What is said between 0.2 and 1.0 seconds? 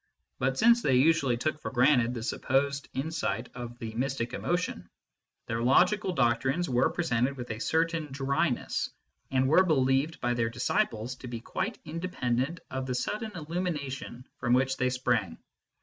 But since they